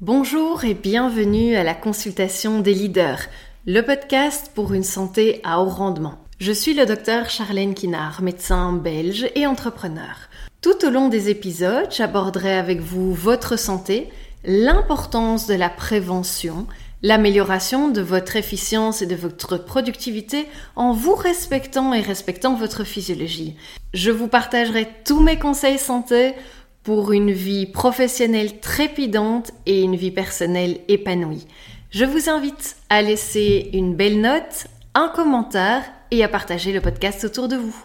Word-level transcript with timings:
Bonjour 0.00 0.64
et 0.64 0.74
bienvenue 0.74 1.56
à 1.56 1.64
la 1.64 1.74
consultation 1.74 2.60
des 2.60 2.72
leaders, 2.72 3.22
le 3.66 3.80
podcast 3.80 4.52
pour 4.54 4.72
une 4.72 4.84
santé 4.84 5.40
à 5.42 5.60
haut 5.60 5.68
rendement. 5.68 6.20
Je 6.38 6.52
suis 6.52 6.72
le 6.72 6.86
docteur 6.86 7.30
Charlène 7.30 7.74
Kinard, 7.74 8.22
médecin 8.22 8.72
belge 8.72 9.28
et 9.34 9.44
entrepreneur. 9.44 10.28
Tout 10.60 10.86
au 10.86 10.90
long 10.90 11.08
des 11.08 11.30
épisodes, 11.30 11.88
j'aborderai 11.90 12.56
avec 12.56 12.78
vous 12.78 13.12
votre 13.12 13.58
santé, 13.58 14.08
l'importance 14.44 15.48
de 15.48 15.54
la 15.54 15.68
prévention, 15.68 16.68
l'amélioration 17.02 17.88
de 17.88 18.00
votre 18.00 18.36
efficience 18.36 19.02
et 19.02 19.06
de 19.06 19.16
votre 19.16 19.56
productivité 19.56 20.46
en 20.76 20.92
vous 20.92 21.16
respectant 21.16 21.92
et 21.92 22.02
respectant 22.02 22.54
votre 22.54 22.84
physiologie. 22.84 23.56
Je 23.94 24.12
vous 24.12 24.28
partagerai 24.28 24.88
tous 25.04 25.18
mes 25.18 25.40
conseils 25.40 25.78
santé 25.78 26.34
pour 26.88 27.12
une 27.12 27.32
vie 27.32 27.66
professionnelle 27.66 28.60
trépidante 28.60 29.50
et 29.66 29.82
une 29.82 29.94
vie 29.94 30.10
personnelle 30.10 30.78
épanouie. 30.88 31.46
Je 31.90 32.06
vous 32.06 32.30
invite 32.30 32.76
à 32.88 33.02
laisser 33.02 33.68
une 33.74 33.94
belle 33.94 34.22
note, 34.22 34.68
un 34.94 35.08
commentaire 35.08 35.82
et 36.10 36.24
à 36.24 36.28
partager 36.28 36.72
le 36.72 36.80
podcast 36.80 37.24
autour 37.24 37.46
de 37.46 37.56
vous. 37.56 37.76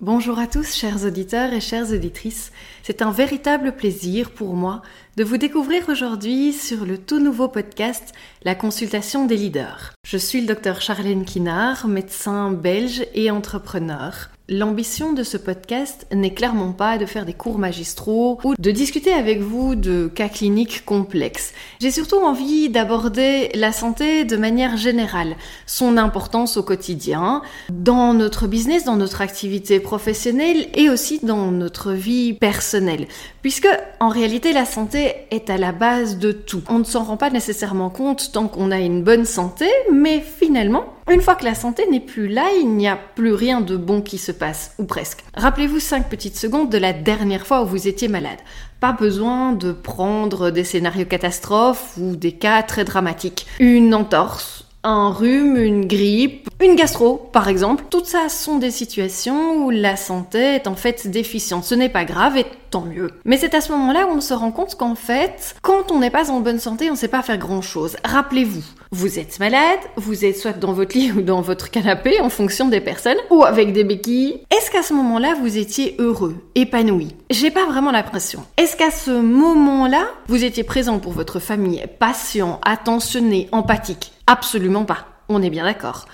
Bonjour 0.00 0.38
à 0.38 0.46
tous, 0.46 0.74
chers 0.74 1.04
auditeurs 1.04 1.52
et 1.52 1.60
chères 1.60 1.92
auditrices. 1.92 2.52
C'est 2.82 3.02
un 3.02 3.10
véritable 3.10 3.72
plaisir 3.72 4.30
pour 4.30 4.54
moi 4.54 4.80
de 5.18 5.24
vous 5.24 5.36
découvrir 5.36 5.90
aujourd'hui 5.90 6.54
sur 6.54 6.86
le 6.86 6.96
tout 6.96 7.20
nouveau 7.20 7.48
podcast 7.48 8.14
La 8.44 8.54
consultation 8.54 9.26
des 9.26 9.36
leaders. 9.36 9.92
Je 10.06 10.16
suis 10.16 10.40
le 10.40 10.46
docteur 10.46 10.80
Charlène 10.80 11.26
Kinard, 11.26 11.86
médecin 11.86 12.50
belge 12.50 13.04
et 13.14 13.30
entrepreneur. 13.30 14.30
L'ambition 14.52 15.14
de 15.14 15.22
ce 15.22 15.38
podcast 15.38 16.06
n'est 16.12 16.34
clairement 16.34 16.72
pas 16.72 16.98
de 16.98 17.06
faire 17.06 17.24
des 17.24 17.32
cours 17.32 17.56
magistraux 17.56 18.38
ou 18.44 18.54
de 18.58 18.70
discuter 18.70 19.10
avec 19.10 19.40
vous 19.40 19.76
de 19.76 20.08
cas 20.14 20.28
cliniques 20.28 20.84
complexes. 20.84 21.54
J'ai 21.80 21.90
surtout 21.90 22.16
envie 22.16 22.68
d'aborder 22.68 23.48
la 23.54 23.72
santé 23.72 24.26
de 24.26 24.36
manière 24.36 24.76
générale, 24.76 25.36
son 25.64 25.96
importance 25.96 26.58
au 26.58 26.62
quotidien, 26.62 27.40
dans 27.70 28.12
notre 28.12 28.46
business, 28.46 28.84
dans 28.84 28.96
notre 28.96 29.22
activité 29.22 29.80
professionnelle 29.80 30.68
et 30.74 30.90
aussi 30.90 31.18
dans 31.22 31.50
notre 31.50 31.92
vie 31.92 32.34
personnelle. 32.34 33.06
Puisque, 33.40 33.68
en 34.00 34.10
réalité, 34.10 34.52
la 34.52 34.66
santé 34.66 35.14
est 35.30 35.48
à 35.48 35.56
la 35.56 35.72
base 35.72 36.18
de 36.18 36.30
tout. 36.30 36.60
On 36.68 36.78
ne 36.78 36.84
s'en 36.84 37.04
rend 37.04 37.16
pas 37.16 37.30
nécessairement 37.30 37.88
compte 37.88 38.32
tant 38.32 38.48
qu'on 38.48 38.70
a 38.70 38.80
une 38.80 39.02
bonne 39.02 39.24
santé, 39.24 39.64
mais 39.90 40.20
finalement, 40.20 40.84
une 41.12 41.20
fois 41.20 41.34
que 41.34 41.44
la 41.44 41.54
santé 41.54 41.86
n'est 41.90 42.00
plus 42.00 42.28
là, 42.28 42.46
il 42.58 42.74
n'y 42.74 42.88
a 42.88 42.96
plus 42.96 43.32
rien 43.32 43.60
de 43.60 43.76
bon 43.76 44.00
qui 44.00 44.18
se 44.18 44.32
passe, 44.32 44.72
ou 44.78 44.84
presque. 44.84 45.24
Rappelez-vous 45.34 45.80
5 45.80 46.08
petites 46.08 46.36
secondes 46.36 46.70
de 46.70 46.78
la 46.78 46.92
dernière 46.92 47.46
fois 47.46 47.62
où 47.62 47.66
vous 47.66 47.88
étiez 47.88 48.08
malade. 48.08 48.38
Pas 48.80 48.92
besoin 48.92 49.52
de 49.52 49.72
prendre 49.72 50.50
des 50.50 50.64
scénarios 50.64 51.06
catastrophes 51.06 51.96
ou 51.98 52.16
des 52.16 52.32
cas 52.32 52.62
très 52.62 52.84
dramatiques. 52.84 53.46
Une 53.60 53.94
entorse, 53.94 54.66
un 54.84 55.10
rhume, 55.10 55.56
une 55.56 55.86
grippe, 55.86 56.48
une 56.60 56.74
gastro, 56.74 57.16
par 57.32 57.48
exemple. 57.48 57.84
Toutes 57.90 58.06
ça 58.06 58.28
sont 58.28 58.58
des 58.58 58.70
situations 58.70 59.64
où 59.64 59.70
la 59.70 59.96
santé 59.96 60.56
est 60.56 60.66
en 60.66 60.74
fait 60.74 61.06
déficiente. 61.08 61.64
Ce 61.64 61.74
n'est 61.74 61.88
pas 61.88 62.04
grave 62.04 62.36
et 62.36 62.46
tant 62.70 62.82
mieux. 62.82 63.10
Mais 63.24 63.36
c'est 63.36 63.54
à 63.54 63.60
ce 63.60 63.70
moment-là 63.72 64.06
où 64.06 64.16
on 64.16 64.20
se 64.20 64.34
rend 64.34 64.50
compte 64.50 64.74
qu'en 64.74 64.94
fait, 64.94 65.54
quand 65.62 65.92
on 65.92 66.00
n'est 66.00 66.10
pas 66.10 66.30
en 66.30 66.40
bonne 66.40 66.58
santé, 66.58 66.88
on 66.88 66.94
ne 66.94 66.98
sait 66.98 67.08
pas 67.08 67.22
faire 67.22 67.38
grand-chose. 67.38 67.96
Rappelez-vous, 68.04 68.64
vous 68.94 69.18
êtes 69.18 69.40
malade, 69.40 69.80
vous 69.96 70.26
êtes 70.26 70.36
soit 70.36 70.52
dans 70.52 70.74
votre 70.74 70.96
lit 70.96 71.10
ou 71.16 71.22
dans 71.22 71.40
votre 71.40 71.70
canapé 71.70 72.20
en 72.20 72.28
fonction 72.28 72.68
des 72.68 72.80
personnes, 72.80 73.16
ou 73.30 73.42
avec 73.42 73.72
des 73.72 73.84
béquilles. 73.84 74.42
Est-ce 74.50 74.70
qu'à 74.70 74.82
ce 74.82 74.92
moment-là, 74.92 75.34
vous 75.40 75.56
étiez 75.56 75.96
heureux, 75.98 76.36
épanoui? 76.54 77.16
J'ai 77.30 77.50
pas 77.50 77.64
vraiment 77.64 77.90
l'impression. 77.90 78.44
Est-ce 78.58 78.76
qu'à 78.76 78.90
ce 78.90 79.10
moment-là, 79.10 80.04
vous 80.28 80.44
étiez 80.44 80.62
présent 80.62 80.98
pour 80.98 81.12
votre 81.12 81.40
famille, 81.40 81.82
patient, 81.98 82.60
attentionné, 82.62 83.48
empathique? 83.50 84.12
Absolument 84.26 84.84
pas. 84.84 85.06
On 85.30 85.42
est 85.42 85.50
bien 85.50 85.64
d'accord. 85.64 86.06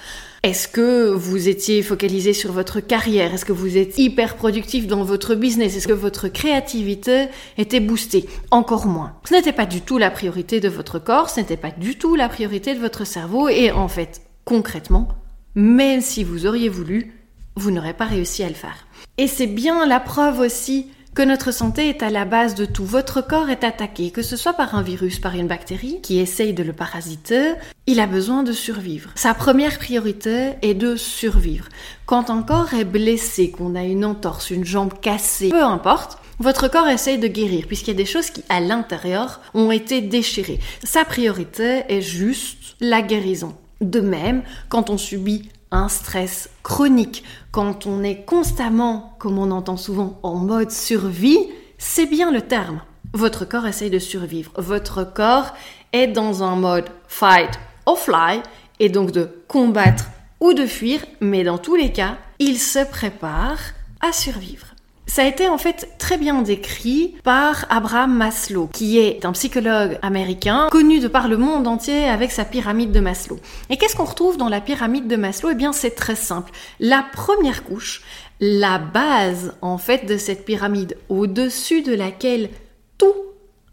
Est-ce 0.49 0.67
que 0.67 1.11
vous 1.11 1.47
étiez 1.47 1.83
focalisé 1.83 2.33
sur 2.33 2.53
votre 2.53 2.81
carrière? 2.81 3.35
Est-ce 3.35 3.45
que 3.45 3.53
vous 3.53 3.77
êtes 3.77 3.99
hyper 3.99 4.35
productif 4.35 4.87
dans 4.87 5.05
votre 5.05 5.35
business? 5.35 5.77
Est-ce 5.77 5.87
que 5.87 5.93
votre 5.93 6.29
créativité 6.29 7.27
était 7.59 7.81
boostée? 7.81 8.27
Encore 8.51 8.87
moins. 8.87 9.13
Ce 9.29 9.35
n'était 9.35 9.53
pas 9.53 9.67
du 9.67 9.83
tout 9.83 9.99
la 9.99 10.11
priorité 10.11 10.59
de 10.61 10.71
votre 10.71 10.99
corps, 10.99 11.29
ce 11.29 11.41
n'était 11.41 11.59
pas 11.59 11.71
du 11.71 11.99
tout 11.99 12.15
la 12.15 12.31
priorité 12.31 12.75
de 12.75 12.81
votre 12.81 13.07
cerveau 13.07 13.51
et 13.51 13.73
en 13.73 13.89
fait, 13.89 14.23
concrètement, 14.47 15.09
même 15.55 16.01
si 16.01 16.25
vous 16.25 16.47
auriez 16.47 16.71
voulu, 16.71 17.13
vous 17.55 17.71
n'aurez 17.71 17.93
pas 17.93 18.07
réussi 18.07 18.43
à 18.43 18.49
le 18.49 18.55
faire. 18.55 18.87
Et 19.19 19.27
c'est 19.27 19.49
bien 19.49 19.87
la 19.87 20.01
preuve 20.01 20.41
aussi 20.41 20.87
que 21.19 21.25
notre 21.25 21.51
santé 21.51 21.89
est 21.89 22.05
à 22.05 22.11
la 22.11 22.25
base 22.25 22.55
de 22.55 22.65
tout. 22.65 22.85
Votre 22.85 23.23
corps 23.23 23.51
est 23.51 23.65
attaqué, 23.65 24.13
que 24.13 24.23
ce 24.23 24.37
soit 24.37 24.53
par 24.53 24.77
un 24.77 24.83
virus, 24.83 25.19
par 25.19 25.35
une 25.35 25.49
bactérie 25.49 26.01
qui 26.01 26.21
essaye 26.21 26.55
de 26.55 26.63
le 26.63 26.73
parasiter, 26.73 27.55
il 27.89 27.99
a 27.99 28.07
besoin 28.07 28.45
de 28.45 28.53
survivre. 28.53 29.11
Sa 29.17 29.35
première 29.35 29.81
priorité 29.81 30.53
est 30.63 30.75
de 30.75 30.95
survivre. 30.95 31.67
Quand 32.07 32.31
un 32.31 32.43
corps 32.43 32.73
est 32.73 32.85
blessé, 32.85 33.51
qu'on 33.51 33.75
a 33.75 33.83
une 33.83 34.05
entorse, 34.05 34.51
une 34.51 34.65
jambe 34.65 34.93
cassée, 35.01 35.49
peu 35.49 35.65
importe, 35.65 36.19
votre 36.39 36.69
corps 36.69 36.87
essaye 36.87 37.19
de 37.19 37.27
guérir 37.27 37.67
puisqu'il 37.67 37.89
y 37.89 37.95
a 37.95 37.97
des 37.97 38.07
choses 38.07 38.31
qui, 38.31 38.45
à 38.49 38.61
l'intérieur, 38.61 39.41
ont 39.55 39.73
été 39.73 40.01
déchirées. 40.01 40.61
Sa 40.85 41.05
priorité 41.05 41.83
est 41.89 42.01
juste 42.01 42.77
la 42.79 43.03
guérison. 43.03 43.57
De 43.81 43.99
même, 43.99 44.45
quand 44.69 44.89
on 44.89 44.97
subit 44.97 45.51
un 45.71 45.89
stress 45.89 46.51
chronique, 46.63 47.25
quand 47.51 47.87
on 47.87 48.03
est 48.03 48.25
constamment, 48.25 49.17
comme 49.19 49.39
on 49.39 49.51
entend 49.51 49.77
souvent, 49.77 50.19
en 50.23 50.37
mode 50.37 50.71
survie, 50.71 51.39
c'est 51.79 52.07
bien 52.07 52.31
le 52.31 52.43
terme. 52.43 52.81
Votre 53.13 53.45
corps 53.45 53.67
essaye 53.67 53.91
de 53.91 53.99
survivre. 53.99 54.53
Votre 54.57 55.05
corps 55.05 55.55
est 55.93 56.09
dans 56.09 56.43
un 56.43 56.57
mode 56.57 56.91
fight 57.07 57.59
or 57.87 57.99
fly, 57.99 58.43
et 58.81 58.89
donc 58.89 59.13
de 59.13 59.31
combattre 59.49 60.07
ou 60.41 60.53
de 60.53 60.67
fuir, 60.67 61.01
mais 61.21 61.43
dans 61.43 61.59
tous 61.59 61.75
les 61.75 61.93
cas, 61.93 62.17
il 62.39 62.59
se 62.59 62.85
prépare 62.85 63.59
à 64.01 64.13
survivre. 64.13 64.67
Ça 65.09 65.23
a 65.23 65.27
été 65.27 65.49
en 65.49 65.57
fait 65.57 65.89
très 65.99 66.19
bien 66.19 66.43
décrit 66.43 67.15
par 67.25 67.65
Abraham 67.71 68.15
Maslow, 68.15 68.69
qui 68.75 68.99
est 68.99 69.25
un 69.25 69.33
psychologue 69.33 69.99
américain 70.03 70.69
connu 70.71 71.01
de 71.01 71.09
par 71.09 71.29
le 71.29 71.39
monde 71.39 71.67
entier 71.67 72.05
avec 72.05 72.31
sa 72.31 72.45
pyramide 72.45 72.93
de 72.93 73.01
Maslow. 73.01 73.41
Et 73.71 73.79
qu'est-ce 73.79 73.97
qu'on 73.97 74.05
retrouve 74.05 74.37
dans 74.37 74.51
la 74.51 74.61
pyramide 74.61 75.09
de 75.09 75.17
Maslow? 75.17 75.49
Eh 75.51 75.55
bien, 75.55 75.73
c'est 75.73 75.93
très 75.93 76.15
simple. 76.15 76.53
La 76.79 77.03
première 77.11 77.65
couche, 77.65 78.03
la 78.39 78.79
base 78.79 79.55
en 79.63 79.79
fait 79.79 80.05
de 80.05 80.19
cette 80.19 80.45
pyramide, 80.45 80.99
au-dessus 81.09 81.81
de 81.81 81.95
laquelle 81.95 82.51
tout 82.99 83.15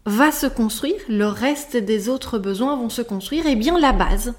va 0.06 0.32
se 0.32 0.46
construire, 0.46 1.00
le 1.06 1.26
reste 1.26 1.76
des 1.76 2.08
autres 2.08 2.38
besoins 2.38 2.76
vont 2.76 2.88
se 2.88 3.02
construire, 3.02 3.44
eh 3.46 3.56
bien 3.56 3.78
la 3.78 3.92
base, 3.92 4.32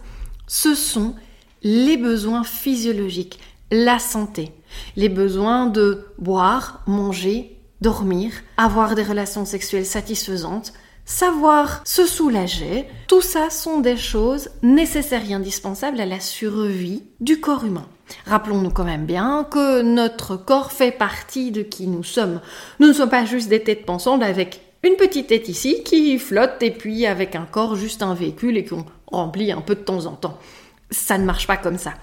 ce 0.47 0.73
sont 0.73 1.13
les 1.61 1.97
besoins 1.97 2.43
physiologiques, 2.43 3.39
la 3.71 3.99
santé, 3.99 4.51
les 4.95 5.09
besoins 5.09 5.67
de 5.67 6.05
boire, 6.17 6.81
manger, 6.87 7.57
dormir, 7.81 8.31
avoir 8.57 8.95
des 8.95 9.03
relations 9.03 9.45
sexuelles 9.45 9.85
satisfaisantes, 9.85 10.73
savoir 11.05 11.81
se 11.85 12.05
soulager, 12.05 12.85
tout 13.07 13.21
ça 13.21 13.49
sont 13.49 13.79
des 13.79 13.97
choses 13.97 14.49
nécessaires 14.61 15.29
et 15.29 15.33
indispensables 15.33 15.99
à 15.99 16.05
la 16.05 16.19
survie 16.19 17.03
du 17.21 17.39
corps 17.39 17.65
humain. 17.65 17.87
Rappelons-nous 18.25 18.69
quand 18.69 18.83
même 18.83 19.05
bien 19.05 19.45
que 19.49 19.81
notre 19.81 20.35
corps 20.35 20.71
fait 20.71 20.91
partie 20.91 21.51
de 21.51 21.61
qui 21.61 21.87
nous 21.87 22.03
sommes. 22.03 22.41
Nous 22.79 22.87
ne 22.87 22.93
sommes 22.93 23.09
pas 23.09 23.25
juste 23.25 23.49
des 23.49 23.63
têtes 23.63 23.85
pensantes 23.85 24.23
avec 24.23 24.61
une 24.83 24.95
petite 24.95 25.27
tête 25.27 25.49
ici 25.49 25.81
qui 25.83 26.17
flotte 26.19 26.61
et 26.61 26.71
puis 26.71 27.05
avec 27.05 27.35
un 27.35 27.45
corps 27.45 27.75
juste 27.75 28.03
un 28.03 28.13
véhicule 28.13 28.57
et 28.57 28.65
qu'on 28.65 28.85
remplit 29.07 29.51
un 29.51 29.61
peu 29.61 29.75
de 29.75 29.81
temps 29.81 30.05
en 30.05 30.13
temps. 30.13 30.37
Ça 30.91 31.17
ne 31.17 31.25
marche 31.25 31.47
pas 31.47 31.57
comme 31.57 31.77
ça. 31.77 31.93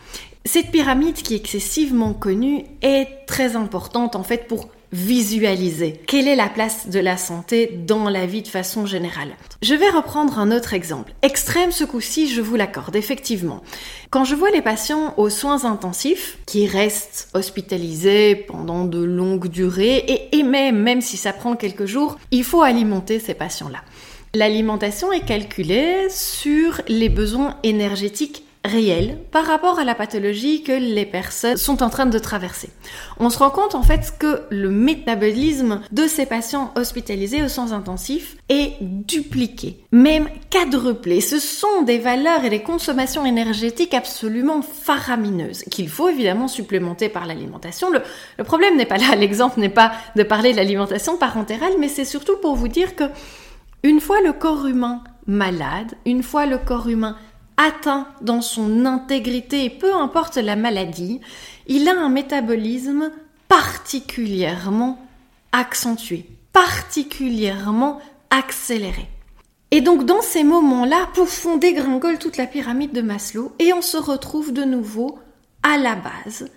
Cette 0.46 0.70
pyramide 0.70 1.14
qui 1.14 1.32
est 1.32 1.38
excessivement 1.38 2.12
connue 2.12 2.64
est 2.82 3.24
très 3.26 3.56
importante 3.56 4.14
en 4.14 4.22
fait 4.22 4.46
pour 4.46 4.68
visualiser 4.92 5.94
quelle 6.06 6.28
est 6.28 6.36
la 6.36 6.50
place 6.50 6.90
de 6.90 7.00
la 7.00 7.16
santé 7.16 7.80
dans 7.86 8.10
la 8.10 8.26
vie 8.26 8.42
de 8.42 8.48
façon 8.48 8.84
générale. 8.84 9.30
Je 9.62 9.74
vais 9.74 9.88
reprendre 9.88 10.38
un 10.38 10.52
autre 10.52 10.74
exemple. 10.74 11.14
Extrême 11.22 11.72
ce 11.72 11.84
coup-ci, 11.84 12.28
je 12.28 12.42
vous 12.42 12.56
l'accorde, 12.56 12.94
effectivement. 12.94 13.62
Quand 14.10 14.24
je 14.24 14.34
vois 14.34 14.50
les 14.50 14.60
patients 14.60 15.14
aux 15.16 15.30
soins 15.30 15.64
intensifs 15.64 16.38
qui 16.44 16.66
restent 16.66 17.30
hospitalisés 17.32 18.36
pendant 18.36 18.84
de 18.84 19.02
longues 19.02 19.48
durées 19.48 20.28
et, 20.30 20.42
même 20.42 21.00
si 21.00 21.16
ça 21.16 21.32
prend 21.32 21.56
quelques 21.56 21.86
jours, 21.86 22.18
il 22.30 22.44
faut 22.44 22.60
alimenter 22.60 23.18
ces 23.18 23.34
patients-là. 23.34 23.80
L'alimentation 24.34 25.10
est 25.10 25.24
calculée 25.24 26.08
sur 26.10 26.82
les 26.86 27.08
besoins 27.08 27.56
énergétiques 27.62 28.43
réel 28.64 29.18
par 29.30 29.44
rapport 29.44 29.78
à 29.78 29.84
la 29.84 29.94
pathologie 29.94 30.62
que 30.62 30.72
les 30.72 31.04
personnes 31.04 31.56
sont 31.56 31.82
en 31.82 31.90
train 31.90 32.06
de 32.06 32.18
traverser. 32.18 32.70
On 33.18 33.30
se 33.30 33.38
rend 33.38 33.50
compte 33.50 33.74
en 33.74 33.82
fait 33.82 34.14
que 34.18 34.42
le 34.50 34.70
métabolisme 34.70 35.80
de 35.92 36.06
ces 36.06 36.26
patients 36.26 36.72
hospitalisés 36.74 37.42
aux 37.42 37.48
soins 37.48 37.72
intensifs 37.72 38.36
est 38.48 38.74
dupliqué, 38.80 39.84
même 39.92 40.28
quadruplé. 40.50 41.20
Ce 41.20 41.38
sont 41.38 41.82
des 41.82 41.98
valeurs 41.98 42.44
et 42.44 42.50
des 42.50 42.62
consommations 42.62 43.26
énergétiques 43.26 43.94
absolument 43.94 44.62
faramineuses 44.62 45.62
qu'il 45.70 45.88
faut 45.88 46.08
évidemment 46.08 46.48
supplémenter 46.48 47.08
par 47.08 47.26
l'alimentation. 47.26 47.90
Le, 47.90 48.00
le 48.38 48.44
problème 48.44 48.76
n'est 48.76 48.86
pas 48.86 48.98
là, 48.98 49.14
l'exemple 49.16 49.60
n'est 49.60 49.68
pas 49.68 49.92
de 50.16 50.22
parler 50.22 50.52
de 50.52 50.56
l'alimentation 50.56 51.16
parentérale, 51.16 51.74
mais 51.78 51.88
c'est 51.88 52.04
surtout 52.04 52.36
pour 52.38 52.56
vous 52.56 52.68
dire 52.68 52.96
que 52.96 53.04
Une 53.84 54.00
fois 54.00 54.22
le 54.22 54.32
corps 54.32 54.66
humain 54.66 55.04
malade, 55.26 55.92
une 56.06 56.22
fois 56.22 56.46
le 56.46 56.56
corps 56.56 56.88
humain 56.88 57.18
atteint 57.56 58.08
dans 58.20 58.40
son 58.40 58.86
intégrité, 58.86 59.70
peu 59.70 59.94
importe 59.94 60.36
la 60.36 60.56
maladie, 60.56 61.20
il 61.66 61.88
a 61.88 61.98
un 61.98 62.08
métabolisme 62.08 63.10
particulièrement 63.48 64.98
accentué, 65.52 66.26
particulièrement 66.52 68.00
accéléré. 68.30 69.08
Et 69.70 69.80
donc 69.80 70.04
dans 70.04 70.22
ces 70.22 70.44
moments-là, 70.44 71.08
pouf, 71.14 71.46
on 71.46 71.56
dégringole 71.56 72.18
toute 72.18 72.36
la 72.36 72.46
pyramide 72.46 72.92
de 72.92 73.00
Maslow 73.00 73.52
et 73.58 73.72
on 73.72 73.82
se 73.82 73.96
retrouve 73.96 74.52
de 74.52 74.64
nouveau 74.64 75.18
à 75.62 75.78
la 75.78 75.96
base, 75.96 76.50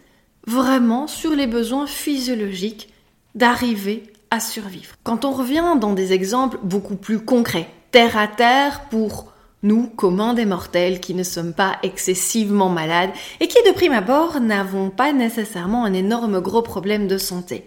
vraiment 0.45 1.07
sur 1.07 1.31
les 1.31 1.47
besoins 1.47 1.87
physiologiques 1.87 2.93
d'arriver 3.35 4.03
à 4.31 4.39
survivre. 4.39 4.95
Quand 5.03 5.25
on 5.25 5.31
revient 5.31 5.75
dans 5.79 5.93
des 5.93 6.13
exemples 6.13 6.59
beaucoup 6.63 6.95
plus 6.95 7.19
concrets, 7.19 7.69
terre 7.91 8.17
à 8.17 8.27
terre 8.27 8.81
pour 8.89 9.31
nous, 9.63 9.87
communs 9.87 10.33
des 10.33 10.45
mortels, 10.45 10.99
qui 10.99 11.13
ne 11.13 11.23
sommes 11.23 11.53
pas 11.53 11.77
excessivement 11.83 12.69
malades 12.69 13.09
et 13.39 13.47
qui, 13.47 13.57
de 13.67 13.73
prime 13.73 13.93
abord, 13.93 14.39
n'avons 14.39 14.89
pas 14.89 15.13
nécessairement 15.13 15.83
un 15.83 15.93
énorme 15.93 16.39
gros 16.39 16.61
problème 16.61 17.07
de 17.07 17.17
santé. 17.17 17.65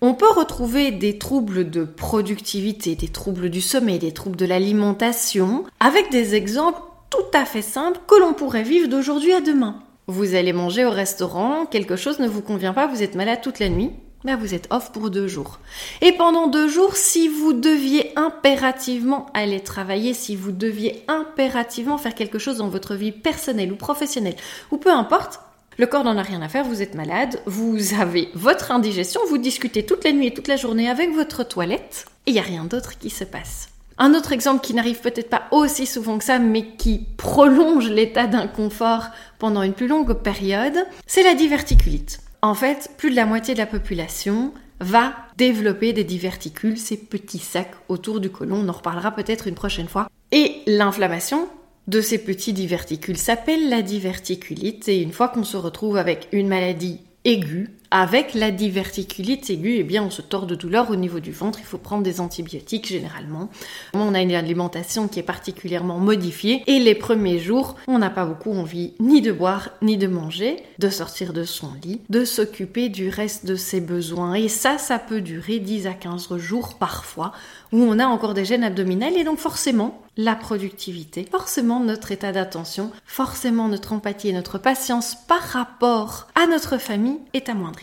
On 0.00 0.14
peut 0.14 0.30
retrouver 0.30 0.92
des 0.92 1.18
troubles 1.18 1.68
de 1.68 1.84
productivité, 1.84 2.94
des 2.94 3.08
troubles 3.08 3.50
du 3.50 3.60
sommeil, 3.60 3.98
des 3.98 4.12
troubles 4.12 4.36
de 4.36 4.46
l'alimentation, 4.46 5.64
avec 5.78 6.10
des 6.10 6.34
exemples 6.34 6.80
tout 7.10 7.38
à 7.38 7.44
fait 7.44 7.60
simples 7.60 8.00
que 8.06 8.18
l'on 8.18 8.32
pourrait 8.32 8.62
vivre 8.62 8.88
d'aujourd'hui 8.88 9.32
à 9.32 9.42
demain. 9.42 9.80
Vous 10.06 10.34
allez 10.34 10.54
manger 10.54 10.86
au 10.86 10.90
restaurant, 10.90 11.66
quelque 11.66 11.96
chose 11.96 12.18
ne 12.18 12.28
vous 12.28 12.40
convient 12.40 12.72
pas, 12.72 12.86
vous 12.86 13.02
êtes 13.02 13.14
malade 13.14 13.40
toute 13.42 13.58
la 13.58 13.68
nuit, 13.68 13.90
ben 14.24 14.36
vous 14.36 14.54
êtes 14.54 14.66
off 14.70 14.92
pour 14.92 15.10
deux 15.10 15.28
jours. 15.28 15.58
Et 16.02 16.12
pendant 16.12 16.46
deux 16.46 16.68
jours, 16.68 16.96
si 16.96 17.28
vous 17.28 17.52
deviez 17.52 18.12
impérativement 18.16 19.26
aller 19.34 19.60
travailler, 19.60 20.14
si 20.14 20.36
vous 20.36 20.52
deviez 20.52 21.04
impérativement 21.08 21.98
faire 21.98 22.14
quelque 22.14 22.38
chose 22.38 22.58
dans 22.58 22.68
votre 22.68 22.94
vie 22.94 23.12
personnelle 23.12 23.72
ou 23.72 23.76
professionnelle, 23.76 24.36
ou 24.70 24.76
peu 24.76 24.92
importe, 24.92 25.40
le 25.78 25.86
corps 25.86 26.04
n'en 26.04 26.18
a 26.18 26.22
rien 26.22 26.42
à 26.42 26.48
faire, 26.48 26.64
vous 26.64 26.82
êtes 26.82 26.94
malade, 26.94 27.40
vous 27.46 27.94
avez 27.98 28.28
votre 28.34 28.70
indigestion, 28.70 29.20
vous 29.28 29.38
discutez 29.38 29.86
toute 29.86 30.04
la 30.04 30.12
nuit 30.12 30.26
et 30.26 30.34
toute 30.34 30.48
la 30.48 30.56
journée 30.56 30.90
avec 30.90 31.14
votre 31.14 31.42
toilette, 31.42 32.04
et 32.26 32.30
il 32.30 32.34
n'y 32.34 32.40
a 32.40 32.42
rien 32.42 32.64
d'autre 32.64 32.98
qui 32.98 33.08
se 33.08 33.24
passe. 33.24 33.70
Un 33.96 34.14
autre 34.14 34.32
exemple 34.32 34.64
qui 34.64 34.74
n'arrive 34.74 35.00
peut-être 35.00 35.28
pas 35.28 35.44
aussi 35.50 35.86
souvent 35.86 36.18
que 36.18 36.24
ça, 36.24 36.38
mais 36.38 36.66
qui 36.76 37.06
prolonge 37.16 37.88
l'état 37.88 38.26
d'inconfort 38.26 39.06
pendant 39.38 39.62
une 39.62 39.74
plus 39.74 39.88
longue 39.88 40.14
période, 40.14 40.86
c'est 41.06 41.22
la 41.22 41.34
diverticulite. 41.34 42.20
En 42.42 42.54
fait, 42.54 42.90
plus 42.96 43.10
de 43.10 43.16
la 43.16 43.26
moitié 43.26 43.54
de 43.54 43.58
la 43.58 43.66
population 43.66 44.52
va 44.80 45.12
développer 45.36 45.92
des 45.92 46.04
diverticules, 46.04 46.78
ces 46.78 46.96
petits 46.96 47.38
sacs 47.38 47.74
autour 47.88 48.18
du 48.18 48.30
côlon. 48.30 48.64
On 48.64 48.68
en 48.68 48.72
reparlera 48.72 49.10
peut-être 49.10 49.46
une 49.46 49.54
prochaine 49.54 49.88
fois. 49.88 50.08
Et 50.32 50.62
l'inflammation 50.66 51.48
de 51.86 52.00
ces 52.00 52.18
petits 52.18 52.52
diverticules 52.52 53.18
s'appelle 53.18 53.68
la 53.68 53.82
diverticulite. 53.82 54.88
Et 54.88 55.02
une 55.02 55.12
fois 55.12 55.28
qu'on 55.28 55.44
se 55.44 55.58
retrouve 55.58 55.98
avec 55.98 56.28
une 56.32 56.48
maladie 56.48 57.00
aiguë, 57.24 57.68
avec 57.90 58.34
la 58.34 58.50
diverticulite 58.50 59.50
aiguë, 59.50 59.78
eh 59.78 59.82
bien, 59.82 60.04
on 60.04 60.10
se 60.10 60.22
tord 60.22 60.46
de 60.46 60.54
douleur 60.54 60.90
au 60.90 60.96
niveau 60.96 61.20
du 61.20 61.32
ventre. 61.32 61.58
Il 61.60 61.64
faut 61.64 61.78
prendre 61.78 62.02
des 62.02 62.20
antibiotiques 62.20 62.86
généralement. 62.86 63.50
On 63.94 64.14
a 64.14 64.20
une 64.20 64.32
alimentation 64.32 65.08
qui 65.08 65.18
est 65.18 65.24
particulièrement 65.24 65.98
modifiée 65.98 66.62
et 66.66 66.78
les 66.78 66.94
premiers 66.94 67.38
jours, 67.38 67.76
on 67.88 67.98
n'a 67.98 68.10
pas 68.10 68.24
beaucoup 68.24 68.52
envie 68.52 68.94
ni 69.00 69.22
de 69.22 69.32
boire 69.32 69.70
ni 69.82 69.96
de 69.96 70.06
manger, 70.06 70.56
de 70.78 70.88
sortir 70.88 71.32
de 71.32 71.44
son 71.44 71.70
lit, 71.82 72.00
de 72.08 72.24
s'occuper 72.24 72.88
du 72.88 73.08
reste 73.08 73.46
de 73.46 73.56
ses 73.56 73.80
besoins. 73.80 74.34
Et 74.34 74.48
ça, 74.48 74.78
ça 74.78 74.98
peut 74.98 75.20
durer 75.20 75.58
10 75.58 75.86
à 75.86 75.92
15 75.94 76.36
jours 76.36 76.74
parfois, 76.74 77.32
où 77.72 77.78
on 77.82 77.98
a 77.98 78.06
encore 78.06 78.34
des 78.34 78.44
gènes 78.44 78.64
abdominales 78.64 79.16
et 79.16 79.24
donc 79.24 79.38
forcément 79.38 80.00
la 80.16 80.34
productivité, 80.34 81.26
forcément 81.30 81.80
notre 81.80 82.12
état 82.12 82.32
d'attention, 82.32 82.90
forcément 83.06 83.68
notre 83.68 83.92
empathie 83.92 84.28
et 84.28 84.32
notre 84.32 84.58
patience 84.58 85.16
par 85.26 85.40
rapport 85.40 86.28
à 86.34 86.46
notre 86.46 86.78
famille 86.78 87.18
est 87.32 87.48
amoindrie. 87.48 87.79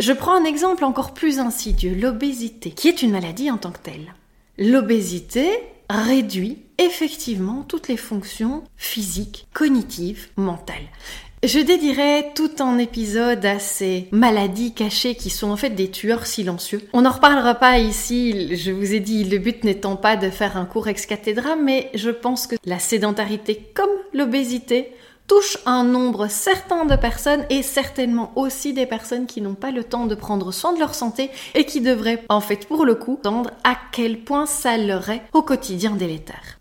Je 0.00 0.12
prends 0.12 0.34
un 0.34 0.44
exemple 0.44 0.84
encore 0.84 1.12
plus 1.12 1.40
insidieux, 1.40 1.94
l'obésité, 1.94 2.70
qui 2.70 2.88
est 2.88 3.02
une 3.02 3.10
maladie 3.10 3.50
en 3.50 3.58
tant 3.58 3.72
que 3.72 3.80
telle. 3.80 4.14
L'obésité 4.56 5.48
réduit 5.90 6.58
effectivement 6.78 7.64
toutes 7.66 7.88
les 7.88 7.96
fonctions 7.96 8.62
physiques, 8.76 9.48
cognitives, 9.52 10.28
mentales. 10.36 10.88
Je 11.44 11.60
dédierai 11.60 12.32
tout 12.34 12.50
un 12.58 12.78
épisode 12.78 13.46
à 13.46 13.60
ces 13.60 14.08
maladies 14.10 14.74
cachées 14.74 15.14
qui 15.14 15.30
sont 15.30 15.50
en 15.50 15.56
fait 15.56 15.70
des 15.70 15.88
tueurs 15.88 16.26
silencieux. 16.26 16.82
On 16.92 17.02
n'en 17.02 17.12
reparlera 17.12 17.54
pas 17.54 17.78
ici, 17.78 18.56
je 18.56 18.72
vous 18.72 18.92
ai 18.92 18.98
dit, 18.98 19.22
le 19.22 19.38
but 19.38 19.62
n'étant 19.62 19.94
pas 19.94 20.16
de 20.16 20.30
faire 20.30 20.56
un 20.56 20.64
cours 20.64 20.88
ex 20.88 21.06
cathedra, 21.06 21.54
mais 21.54 21.90
je 21.94 22.10
pense 22.10 22.48
que 22.48 22.56
la 22.64 22.80
sédentarité 22.80 23.70
comme 23.72 23.88
l'obésité 24.12 24.92
touche 25.28 25.58
un 25.66 25.84
nombre 25.84 26.26
certain 26.26 26.86
de 26.86 26.96
personnes 26.96 27.44
et 27.50 27.62
certainement 27.62 28.32
aussi 28.34 28.72
des 28.72 28.86
personnes 28.86 29.26
qui 29.26 29.40
n'ont 29.40 29.54
pas 29.54 29.70
le 29.70 29.84
temps 29.84 30.06
de 30.06 30.14
prendre 30.14 30.52
soin 30.52 30.72
de 30.72 30.80
leur 30.80 30.94
santé 30.94 31.30
et 31.54 31.64
qui 31.64 31.80
devraient 31.80 32.24
en 32.28 32.40
fait 32.40 32.66
pour 32.66 32.84
le 32.84 32.94
coup 32.94 33.18
entendre 33.20 33.50
à 33.62 33.76
quel 33.92 34.24
point 34.24 34.46
ça 34.46 34.76
leur 34.78 35.08
est 35.10 35.22
au 35.32 35.42
quotidien 35.42 35.92
délétère. 35.92 36.57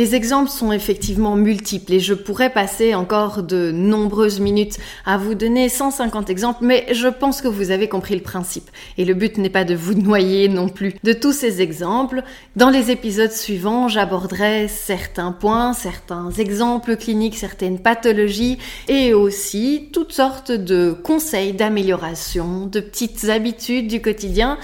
Les 0.00 0.14
exemples 0.14 0.48
sont 0.48 0.72
effectivement 0.72 1.36
multiples 1.36 1.92
et 1.92 2.00
je 2.00 2.14
pourrais 2.14 2.48
passer 2.48 2.94
encore 2.94 3.42
de 3.42 3.70
nombreuses 3.70 4.40
minutes 4.40 4.78
à 5.04 5.18
vous 5.18 5.34
donner 5.34 5.68
150 5.68 6.30
exemples, 6.30 6.64
mais 6.64 6.86
je 6.92 7.08
pense 7.08 7.42
que 7.42 7.48
vous 7.48 7.70
avez 7.70 7.86
compris 7.86 8.14
le 8.14 8.22
principe. 8.22 8.70
Et 8.96 9.04
le 9.04 9.12
but 9.12 9.36
n'est 9.36 9.50
pas 9.50 9.64
de 9.64 9.74
vous 9.74 9.92
noyer 10.02 10.48
non 10.48 10.70
plus 10.70 10.94
de 11.04 11.12
tous 11.12 11.34
ces 11.34 11.60
exemples. 11.60 12.22
Dans 12.56 12.70
les 12.70 12.90
épisodes 12.90 13.30
suivants, 13.30 13.88
j'aborderai 13.88 14.68
certains 14.68 15.32
points, 15.32 15.74
certains 15.74 16.30
exemples 16.30 16.96
cliniques, 16.96 17.36
certaines 17.36 17.78
pathologies 17.78 18.56
et 18.88 19.12
aussi 19.12 19.90
toutes 19.92 20.12
sortes 20.12 20.50
de 20.50 20.96
conseils 21.04 21.52
d'amélioration, 21.52 22.64
de 22.64 22.80
petites 22.80 23.24
habitudes 23.24 23.88
du 23.88 24.00
quotidien 24.00 24.56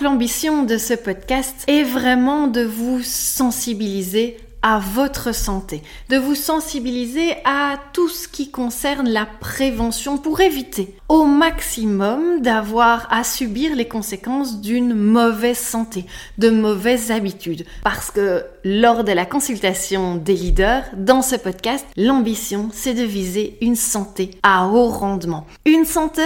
L'ambition 0.00 0.64
de 0.64 0.78
ce 0.78 0.94
podcast 0.94 1.64
est 1.68 1.84
vraiment 1.84 2.48
de 2.48 2.62
vous 2.62 3.02
sensibiliser 3.02 4.36
à 4.62 4.78
votre 4.78 5.34
santé, 5.34 5.82
de 6.08 6.16
vous 6.16 6.34
sensibiliser 6.34 7.34
à 7.44 7.78
tout 7.92 8.08
ce 8.08 8.28
qui 8.28 8.50
concerne 8.50 9.08
la 9.08 9.26
prévention 9.26 10.18
pour 10.18 10.40
éviter 10.40 10.94
au 11.08 11.24
maximum 11.24 12.40
d'avoir 12.40 13.06
à 13.12 13.24
subir 13.24 13.74
les 13.74 13.88
conséquences 13.88 14.60
d'une 14.60 14.94
mauvaise 14.94 15.58
santé, 15.58 16.06
de 16.38 16.50
mauvaises 16.50 17.10
habitudes. 17.10 17.66
Parce 17.82 18.10
que 18.10 18.44
lors 18.64 19.04
de 19.04 19.12
la 19.12 19.26
consultation 19.26 20.16
des 20.16 20.34
leaders, 20.34 20.84
dans 20.96 21.22
ce 21.22 21.36
podcast, 21.36 21.86
l'ambition, 21.96 22.68
c'est 22.72 22.94
de 22.94 23.02
viser 23.02 23.58
une 23.60 23.76
santé 23.76 24.30
à 24.42 24.68
haut 24.68 24.88
rendement. 24.88 25.46
Une 25.66 25.84
santé 25.84 26.22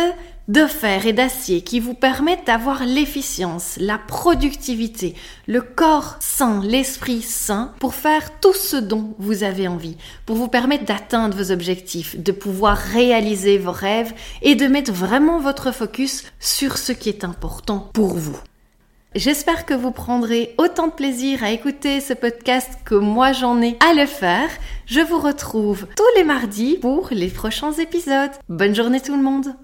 de 0.48 0.66
fer 0.66 1.06
et 1.06 1.12
d'acier 1.12 1.62
qui 1.62 1.80
vous 1.80 1.94
permettent 1.94 2.46
d'avoir 2.46 2.84
l'efficience, 2.84 3.76
la 3.78 3.98
productivité, 3.98 5.14
le 5.46 5.60
corps 5.60 6.16
sain, 6.20 6.62
l'esprit 6.62 7.22
sain 7.22 7.72
pour 7.80 7.94
faire 7.94 8.38
tout 8.40 8.54
ce 8.54 8.76
dont 8.76 9.14
vous 9.18 9.42
avez 9.42 9.66
envie, 9.66 9.96
pour 10.24 10.36
vous 10.36 10.48
permettre 10.48 10.84
d'atteindre 10.84 11.36
vos 11.36 11.50
objectifs, 11.50 12.18
de 12.18 12.32
pouvoir 12.32 12.76
réaliser 12.76 13.58
vos 13.58 13.72
rêves 13.72 14.12
et 14.42 14.54
de 14.54 14.66
mettre 14.66 14.92
vraiment 14.92 15.40
votre 15.40 15.72
focus 15.72 16.24
sur 16.38 16.78
ce 16.78 16.92
qui 16.92 17.08
est 17.08 17.24
important 17.24 17.90
pour 17.92 18.14
vous. 18.14 18.38
J'espère 19.16 19.64
que 19.64 19.72
vous 19.72 19.92
prendrez 19.92 20.54
autant 20.58 20.88
de 20.88 20.92
plaisir 20.92 21.42
à 21.42 21.50
écouter 21.50 22.00
ce 22.00 22.12
podcast 22.12 22.70
que 22.84 22.94
moi 22.94 23.32
j'en 23.32 23.62
ai 23.62 23.78
à 23.80 23.94
le 23.94 24.04
faire. 24.04 24.50
Je 24.84 25.00
vous 25.00 25.18
retrouve 25.18 25.86
tous 25.96 26.18
les 26.18 26.24
mardis 26.24 26.76
pour 26.76 27.08
les 27.10 27.28
prochains 27.28 27.72
épisodes. 27.72 28.30
Bonne 28.50 28.74
journée 28.74 29.00
tout 29.00 29.16
le 29.16 29.22
monde 29.22 29.54